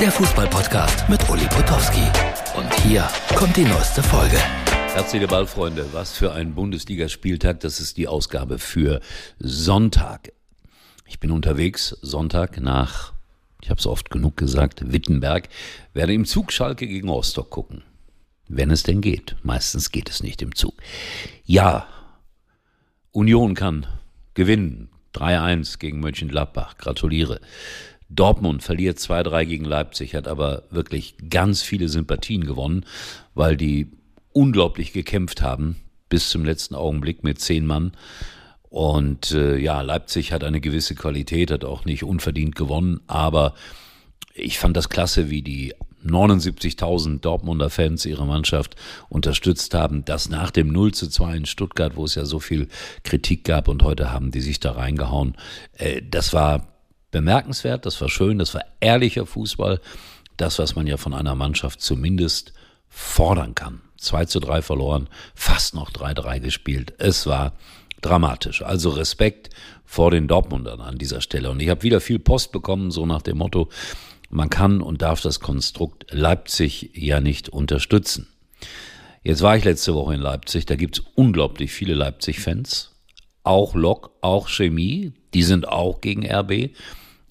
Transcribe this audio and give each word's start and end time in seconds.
der 0.00 0.12
Fußballpodcast 0.12 1.08
mit 1.08 1.28
Uli 1.28 1.46
Potowski. 1.46 2.04
Und 2.56 2.72
hier 2.82 3.08
kommt 3.34 3.56
die 3.56 3.64
neueste 3.64 4.00
Folge. 4.00 4.38
Herzliche 4.94 5.26
Ballfreunde, 5.26 5.86
was 5.92 6.16
für 6.16 6.32
ein 6.32 6.54
Bundesligaspieltag. 6.54 7.58
Das 7.60 7.80
ist 7.80 7.96
die 7.96 8.06
Ausgabe 8.06 8.60
für 8.60 9.00
Sonntag. 9.40 10.32
Ich 11.04 11.18
bin 11.18 11.32
unterwegs 11.32 11.96
Sonntag 12.00 12.60
nach, 12.60 13.12
ich 13.60 13.70
habe 13.70 13.80
es 13.80 13.86
oft 13.88 14.10
genug 14.10 14.36
gesagt, 14.36 14.92
Wittenberg, 14.92 15.48
werde 15.94 16.12
im 16.12 16.26
Zug 16.26 16.52
Schalke 16.52 16.86
gegen 16.86 17.08
Rostock 17.08 17.50
gucken. 17.50 17.82
Wenn 18.46 18.70
es 18.70 18.84
denn 18.84 19.00
geht. 19.00 19.34
Meistens 19.42 19.90
geht 19.90 20.08
es 20.10 20.22
nicht 20.22 20.42
im 20.42 20.54
Zug. 20.54 20.74
Ja, 21.44 21.88
Union 23.10 23.54
kann 23.54 23.86
gewinnen. 24.34 24.90
3-1 25.14 25.78
gegen 25.80 25.98
Mönchengladbach. 25.98 26.76
Gratuliere. 26.76 27.40
Dortmund 28.08 28.62
verliert 28.62 28.98
2-3 28.98 29.44
gegen 29.44 29.64
Leipzig, 29.64 30.14
hat 30.14 30.28
aber 30.28 30.64
wirklich 30.70 31.14
ganz 31.28 31.62
viele 31.62 31.88
Sympathien 31.88 32.44
gewonnen, 32.44 32.84
weil 33.34 33.56
die 33.56 33.92
unglaublich 34.32 34.92
gekämpft 34.92 35.42
haben 35.42 35.76
bis 36.08 36.30
zum 36.30 36.44
letzten 36.44 36.74
Augenblick 36.74 37.22
mit 37.22 37.38
zehn 37.38 37.66
Mann. 37.66 37.92
Und 38.70 39.32
äh, 39.32 39.56
ja, 39.56 39.80
Leipzig 39.80 40.32
hat 40.32 40.44
eine 40.44 40.60
gewisse 40.60 40.94
Qualität, 40.94 41.50
hat 41.50 41.64
auch 41.64 41.84
nicht 41.84 42.02
unverdient 42.02 42.54
gewonnen, 42.54 43.00
aber 43.06 43.54
ich 44.34 44.58
fand 44.58 44.76
das 44.76 44.88
klasse, 44.88 45.30
wie 45.30 45.42
die 45.42 45.74
79.000 46.06 47.20
Dortmunder 47.20 47.70
Fans 47.70 48.06
ihre 48.06 48.26
Mannschaft 48.26 48.76
unterstützt 49.08 49.74
haben. 49.74 50.04
Das 50.04 50.28
nach 50.28 50.50
dem 50.50 50.68
0 50.68 50.92
zu 50.92 51.08
2 51.08 51.36
in 51.36 51.46
Stuttgart, 51.46 51.96
wo 51.96 52.04
es 52.04 52.14
ja 52.14 52.24
so 52.24 52.38
viel 52.38 52.68
Kritik 53.02 53.44
gab 53.44 53.68
und 53.68 53.82
heute 53.82 54.12
haben 54.12 54.30
die 54.30 54.40
sich 54.40 54.60
da 54.60 54.72
reingehauen. 54.72 55.34
Äh, 55.72 56.02
das 56.08 56.32
war 56.32 56.77
bemerkenswert, 57.10 57.86
das 57.86 58.00
war 58.00 58.08
schön, 58.08 58.38
das 58.38 58.54
war 58.54 58.64
ehrlicher 58.80 59.26
Fußball. 59.26 59.80
Das, 60.36 60.58
was 60.58 60.76
man 60.76 60.86
ja 60.86 60.96
von 60.96 61.14
einer 61.14 61.34
Mannschaft 61.34 61.80
zumindest 61.80 62.52
fordern 62.88 63.54
kann. 63.54 63.80
2 63.98 64.26
zu 64.26 64.40
3 64.40 64.62
verloren, 64.62 65.08
fast 65.34 65.74
noch 65.74 65.90
3-3 65.90 66.40
gespielt. 66.40 66.94
Es 66.98 67.26
war 67.26 67.54
dramatisch. 68.00 68.62
Also 68.62 68.90
Respekt 68.90 69.50
vor 69.84 70.10
den 70.10 70.28
Dortmundern 70.28 70.80
an 70.80 70.98
dieser 70.98 71.20
Stelle. 71.20 71.50
Und 71.50 71.60
ich 71.60 71.68
habe 71.68 71.82
wieder 71.82 72.00
viel 72.00 72.18
Post 72.18 72.52
bekommen, 72.52 72.90
so 72.90 73.06
nach 73.06 73.22
dem 73.22 73.38
Motto, 73.38 73.68
man 74.30 74.50
kann 74.50 74.80
und 74.82 75.02
darf 75.02 75.20
das 75.20 75.40
Konstrukt 75.40 76.06
Leipzig 76.10 76.90
ja 76.94 77.20
nicht 77.20 77.48
unterstützen. 77.48 78.28
Jetzt 79.22 79.42
war 79.42 79.56
ich 79.56 79.64
letzte 79.64 79.94
Woche 79.94 80.14
in 80.14 80.20
Leipzig, 80.20 80.66
da 80.66 80.76
gibt's 80.76 81.02
unglaublich 81.14 81.72
viele 81.72 81.94
Leipzig-Fans, 81.94 82.92
auch 83.48 83.74
Lok, 83.74 84.10
auch 84.20 84.48
Chemie, 84.48 85.12
die 85.32 85.42
sind 85.42 85.66
auch 85.66 86.02
gegen 86.02 86.30
RB. 86.30 86.70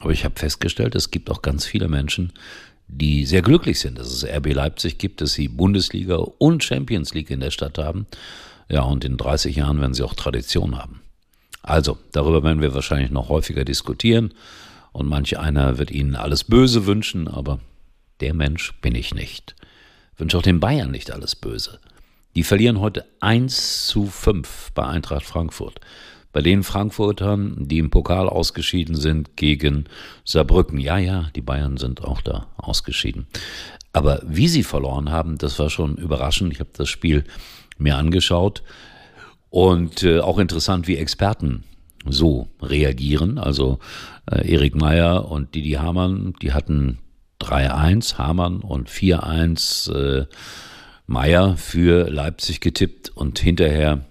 Aber 0.00 0.10
ich 0.10 0.24
habe 0.24 0.38
festgestellt, 0.38 0.94
es 0.94 1.10
gibt 1.10 1.30
auch 1.30 1.40
ganz 1.40 1.64
viele 1.64 1.88
Menschen, 1.88 2.34
die 2.86 3.24
sehr 3.24 3.40
glücklich 3.40 3.80
sind, 3.80 3.98
dass 3.98 4.08
es 4.08 4.24
RB 4.24 4.52
Leipzig 4.52 4.98
gibt, 4.98 5.22
dass 5.22 5.32
sie 5.32 5.48
Bundesliga 5.48 6.16
und 6.16 6.62
Champions 6.62 7.14
League 7.14 7.30
in 7.30 7.40
der 7.40 7.50
Stadt 7.50 7.78
haben. 7.78 8.06
Ja, 8.68 8.82
und 8.82 9.06
in 9.06 9.16
30 9.16 9.56
Jahren 9.56 9.80
werden 9.80 9.94
sie 9.94 10.02
auch 10.02 10.14
Tradition 10.14 10.76
haben. 10.76 11.00
Also, 11.62 11.96
darüber 12.12 12.42
werden 12.42 12.60
wir 12.60 12.74
wahrscheinlich 12.74 13.10
noch 13.10 13.30
häufiger 13.30 13.64
diskutieren. 13.64 14.34
Und 14.92 15.08
manch 15.08 15.38
einer 15.38 15.78
wird 15.78 15.90
Ihnen 15.90 16.16
alles 16.16 16.44
Böse 16.44 16.84
wünschen, 16.84 17.26
aber 17.26 17.60
der 18.20 18.34
Mensch 18.34 18.74
bin 18.82 18.94
ich 18.94 19.14
nicht. 19.14 19.56
Ich 20.12 20.20
wünsche 20.20 20.36
auch 20.36 20.42
den 20.42 20.60
Bayern 20.60 20.90
nicht 20.90 21.10
alles 21.10 21.36
Böse. 21.36 21.80
Die 22.34 22.44
verlieren 22.44 22.80
heute 22.80 23.04
1 23.20 23.86
zu 23.86 24.06
5 24.06 24.72
bei 24.72 24.86
Eintracht 24.86 25.24
Frankfurt. 25.24 25.80
Bei 26.32 26.40
den 26.40 26.62
Frankfurtern, 26.62 27.56
die 27.68 27.78
im 27.78 27.90
Pokal 27.90 28.26
ausgeschieden 28.26 28.96
sind 28.96 29.36
gegen 29.36 29.84
Saarbrücken. 30.24 30.78
Ja, 30.78 30.96
ja, 30.96 31.28
die 31.36 31.42
Bayern 31.42 31.76
sind 31.76 32.02
auch 32.02 32.22
da 32.22 32.46
ausgeschieden. 32.56 33.26
Aber 33.92 34.22
wie 34.24 34.48
sie 34.48 34.62
verloren 34.62 35.10
haben, 35.10 35.36
das 35.36 35.58
war 35.58 35.68
schon 35.68 35.96
überraschend. 35.96 36.54
Ich 36.54 36.60
habe 36.60 36.70
das 36.72 36.88
Spiel 36.88 37.24
mir 37.76 37.96
angeschaut 37.96 38.62
und 39.50 40.02
äh, 40.02 40.20
auch 40.20 40.38
interessant, 40.38 40.88
wie 40.88 40.96
Experten 40.96 41.64
so 42.06 42.48
reagieren. 42.62 43.36
Also 43.38 43.78
äh, 44.30 44.50
Erik 44.50 44.74
Meyer 44.74 45.30
und 45.30 45.54
Didi 45.54 45.72
Hamann, 45.72 46.32
die 46.40 46.54
hatten 46.54 46.98
3-1 47.42 48.16
Hamann 48.16 48.60
und 48.60 48.88
4-1 48.88 49.92
äh, 49.92 50.26
Meyer 51.06 51.56
für 51.56 52.08
Leipzig 52.10 52.60
getippt 52.60 53.10
und 53.10 53.38
hinterher 53.38 54.04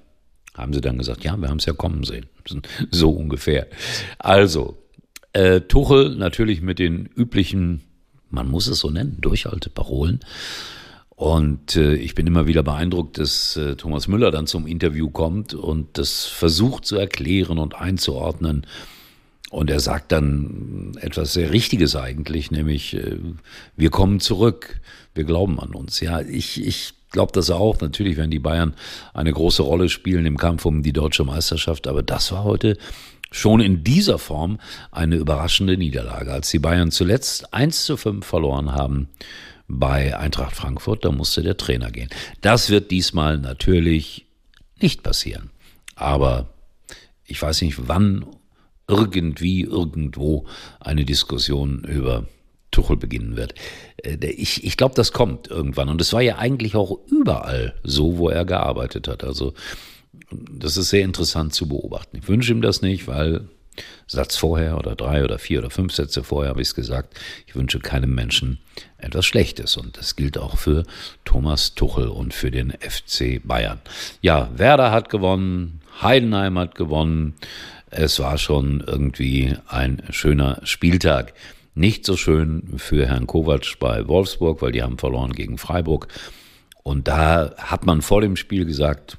haben 0.54 0.74
sie 0.74 0.82
dann 0.82 0.98
gesagt, 0.98 1.24
ja, 1.24 1.38
wir 1.38 1.50
haben 1.50 1.58
es 1.58 1.66
ja 1.66 1.74
kommen 1.74 2.04
sehen. 2.04 2.28
So 2.92 3.12
ungefähr. 3.12 3.68
Also, 4.18 4.78
äh, 5.34 5.62
Tuchel 5.62 6.16
natürlich 6.16 6.62
mit 6.62 6.80
den 6.80 7.06
üblichen, 7.06 7.82
man 8.30 8.50
muss 8.50 8.68
es 8.68 8.80
so 8.80 8.90
nennen, 8.90 9.18
Durchhalteparolen. 9.22 10.20
Und 11.10 11.76
äh, 11.76 11.94
ich 11.94 12.16
bin 12.16 12.26
immer 12.26 12.48
wieder 12.48 12.64
beeindruckt, 12.64 13.20
dass 13.20 13.56
äh, 13.56 13.76
Thomas 13.76 14.08
Müller 14.08 14.32
dann 14.32 14.48
zum 14.48 14.66
Interview 14.66 15.10
kommt 15.12 15.54
und 15.54 15.98
das 16.00 16.26
versucht 16.26 16.86
zu 16.86 16.96
erklären 16.96 17.60
und 17.60 17.76
einzuordnen. 17.76 18.66
Und 19.52 19.70
er 19.70 19.82
sagt 19.82 20.14
dann 20.14 20.94
etwas 21.02 21.34
sehr 21.34 21.52
Richtiges 21.52 21.98
eigentlich, 21.98 22.52
nämlich, 22.52 22.96
äh, 22.96 23.18
wir 23.76 23.90
kommen 23.90 24.22
zurück, 24.22 24.80
wir 25.14 25.26
glauben 25.26 25.60
an 25.60 25.76
uns. 25.76 26.00
Ja, 26.00 26.22
ich, 26.22 26.66
ich 26.66 26.94
glaube 27.12 27.34
das 27.34 27.50
auch. 27.50 27.82
Natürlich 27.82 28.16
werden 28.16 28.32
die 28.32 28.40
Bayern 28.40 28.74
eine 29.14 29.34
große 29.34 29.62
Rolle 29.62 29.90
spielen 29.90 30.26
im 30.26 30.38
Kampf 30.38 30.66
um 30.66 30.84
die 30.84 30.94
deutsche 30.94 31.26
Meisterschaft, 31.26 31.88
aber 31.88 32.02
das 32.02 32.32
war 32.32 32.46
heute 32.46 32.78
schon 33.30 33.60
in 33.60 33.84
dieser 33.84 34.20
Form 34.20 34.58
eine 34.90 35.18
überraschende 35.18 35.76
Niederlage. 35.76 36.32
Als 36.32 36.50
die 36.50 36.60
Bayern 36.60 36.92
zuletzt 36.92 37.54
1 37.54 37.84
zu 37.84 37.98
5 37.98 38.26
verloren 38.26 38.72
haben, 38.72 39.10
bei 39.68 40.18
Eintracht 40.18 40.56
Frankfurt, 40.56 41.04
da 41.04 41.12
musste 41.12 41.44
der 41.44 41.58
Trainer 41.58 41.92
gehen. 41.92 42.10
Das 42.40 42.70
wird 42.70 42.90
diesmal 42.90 43.38
natürlich 43.38 44.26
nicht 44.82 45.04
passieren. 45.04 45.50
Aber 45.96 46.54
ich 47.26 47.42
weiß 47.42 47.62
nicht, 47.62 47.88
wann 47.88 48.26
irgendwie, 48.88 49.62
irgendwo 49.62 50.46
eine 50.80 51.06
Diskussion 51.06 51.84
über 51.84 52.26
Tuchel 52.72 52.98
beginnen 52.98 53.36
wird. 53.36 53.54
Äh, 53.98 54.26
ich, 54.26 54.64
ich 54.64 54.78
glaube, 54.78 54.96
das 54.96 55.12
kommt 55.12 55.50
irgendwann. 55.50 55.90
Und 55.90 56.02
es 56.02 56.14
war 56.14 56.22
ja 56.22 56.38
eigentlich 56.38 56.76
auch 56.76 56.98
überall 57.08 57.76
so, 57.84 58.18
wo 58.18 58.30
er 58.30 58.46
gearbeitet 58.46 59.08
hat. 59.08 59.24
Also 59.24 59.54
das 60.32 60.78
ist 60.78 60.90
sehr 60.90 61.04
interessant 61.04 61.54
zu 61.54 61.68
beobachten. 61.68 62.18
Ich 62.18 62.28
wünsche 62.28 62.52
ihm 62.52 62.62
das 62.62 62.82
nicht, 62.82 63.08
weil 63.08 63.48
Satz 64.08 64.36
vorher 64.36 64.78
oder 64.78 64.96
drei 64.96 65.24
oder 65.24 65.40
vier 65.40 65.60
oder 65.60 65.70
fünf 65.70 65.94
Sätze 65.94 66.24
vorher 66.24 66.50
habe 66.50 66.62
ich 66.62 66.70
es 66.70 66.76
gesagt, 66.76 67.18
ich 67.48 67.56
wünsche 67.56 67.80
keinem 67.80 68.14
Menschen 68.14 68.60
etwas 68.98 69.26
Schlechtes. 69.26 69.78
Und 69.78 69.98
das 69.98 70.16
gilt 70.16 70.38
auch 70.38 70.58
für 70.58 70.84
Thomas 71.26 71.76
Tuchel 71.76 72.08
und 72.08 72.34
für 72.34 72.52
den 72.52 72.72
FC 72.72 73.42
Bayern. 73.44 73.82
Ja, 74.22 74.50
Werder 74.56 74.92
hat 74.92 75.10
gewonnen, 75.10 75.82
Heidenheim 76.02 76.58
hat 76.60 76.76
gewonnen. 76.76 77.36
Es 77.94 78.20
war 78.20 78.38
schon 78.38 78.82
irgendwie 78.88 79.54
ein 79.68 80.02
schöner 80.12 80.62
Spieltag. 80.64 81.34
Nicht 81.76 82.06
so 82.06 82.16
schön 82.16 82.74
für 82.78 83.06
Herrn 83.06 83.28
Kovac 83.28 83.80
bei 83.80 84.08
Wolfsburg, 84.08 84.62
weil 84.62 84.72
die 84.72 84.82
haben 84.82 84.98
verloren 84.98 85.34
gegen 85.34 85.58
Freiburg. 85.58 86.08
Und 86.84 87.10
da 87.10 87.54
hat 87.58 87.86
man 87.86 88.02
vor 88.02 88.22
dem 88.22 88.38
Spiel 88.38 88.66
gesagt, 88.66 89.18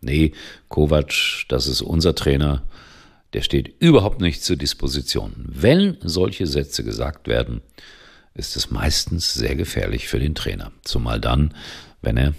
nee, 0.00 0.32
Kovac, 0.68 1.44
das 1.48 1.66
ist 1.66 1.82
unser 1.82 2.14
Trainer, 2.14 2.62
der 3.34 3.42
steht 3.42 3.74
überhaupt 3.78 4.22
nicht 4.22 4.42
zur 4.42 4.56
Disposition. 4.56 5.32
Wenn 5.46 5.98
solche 6.00 6.46
Sätze 6.46 6.84
gesagt 6.84 7.28
werden, 7.28 7.60
ist 8.32 8.56
es 8.56 8.70
meistens 8.70 9.34
sehr 9.34 9.54
gefährlich 9.54 10.08
für 10.08 10.18
den 10.18 10.34
Trainer. 10.34 10.72
Zumal 10.82 11.20
dann, 11.20 11.52
wenn 12.00 12.16
er 12.16 12.32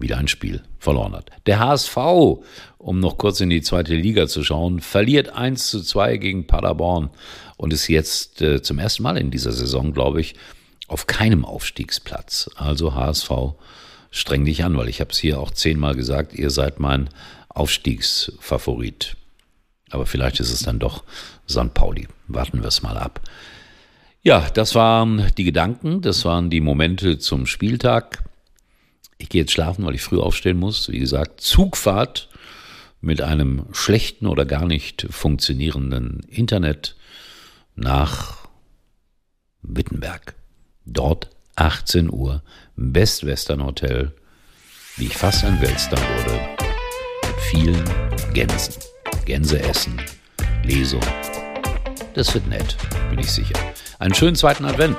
wieder 0.00 0.18
ein 0.18 0.28
Spiel 0.28 0.62
verloren 0.78 1.14
hat. 1.14 1.30
Der 1.46 1.58
HSV, 1.58 1.96
um 2.78 3.00
noch 3.00 3.18
kurz 3.18 3.40
in 3.40 3.50
die 3.50 3.62
zweite 3.62 3.94
Liga 3.94 4.26
zu 4.26 4.42
schauen, 4.42 4.80
verliert 4.80 5.30
1 5.30 5.68
zu 5.68 5.82
2 5.82 6.16
gegen 6.18 6.46
Paderborn 6.46 7.10
und 7.56 7.72
ist 7.72 7.88
jetzt 7.88 8.42
äh, 8.42 8.62
zum 8.62 8.78
ersten 8.78 9.02
Mal 9.02 9.16
in 9.16 9.30
dieser 9.30 9.52
Saison, 9.52 9.92
glaube 9.92 10.20
ich, 10.20 10.34
auf 10.88 11.06
keinem 11.06 11.44
Aufstiegsplatz. 11.44 12.50
Also 12.56 12.94
HSV, 12.94 13.30
streng 14.10 14.44
dich 14.44 14.64
an, 14.64 14.76
weil 14.76 14.88
ich 14.88 15.00
habe 15.00 15.10
es 15.10 15.18
hier 15.18 15.40
auch 15.40 15.50
zehnmal 15.50 15.94
gesagt, 15.94 16.34
ihr 16.34 16.50
seid 16.50 16.78
mein 16.78 17.08
Aufstiegsfavorit. 17.48 19.16
Aber 19.90 20.06
vielleicht 20.06 20.40
ist 20.40 20.52
es 20.52 20.62
dann 20.62 20.78
doch 20.78 21.04
St. 21.48 21.72
Pauli. 21.72 22.08
Warten 22.26 22.60
wir 22.60 22.68
es 22.68 22.82
mal 22.82 22.96
ab. 22.96 23.20
Ja, 24.22 24.48
das 24.54 24.74
waren 24.74 25.30
die 25.36 25.44
Gedanken, 25.44 26.00
das 26.00 26.24
waren 26.24 26.48
die 26.48 26.60
Momente 26.60 27.18
zum 27.18 27.46
Spieltag. 27.46 28.24
Ich 29.24 29.30
gehe 29.30 29.40
jetzt 29.40 29.52
schlafen, 29.52 29.86
weil 29.86 29.94
ich 29.94 30.02
früh 30.02 30.20
aufstehen 30.20 30.58
muss. 30.58 30.90
Wie 30.90 30.98
gesagt, 30.98 31.40
Zugfahrt 31.40 32.28
mit 33.00 33.22
einem 33.22 33.64
schlechten 33.72 34.26
oder 34.26 34.44
gar 34.44 34.66
nicht 34.66 35.06
funktionierenden 35.08 36.20
Internet 36.28 36.94
nach 37.74 38.46
Wittenberg. 39.62 40.34
Dort 40.84 41.30
18 41.56 42.12
Uhr, 42.12 42.42
Best 42.76 43.24
Western 43.24 43.64
Hotel, 43.64 44.12
wie 44.98 45.06
ich 45.06 45.16
fast 45.16 45.42
ein 45.42 45.58
Weltstar 45.62 46.00
wurde, 46.00 46.40
mit 47.26 47.40
vielen 47.40 47.82
Gänsen. 48.34 48.74
Gänse 49.24 49.58
essen, 49.58 49.98
Lesung. 50.64 51.00
Das 52.12 52.34
wird 52.34 52.46
nett, 52.46 52.76
bin 53.08 53.20
ich 53.20 53.32
sicher. 53.32 53.58
Einen 53.98 54.12
schönen 54.12 54.36
zweiten 54.36 54.66
Advent. 54.66 54.98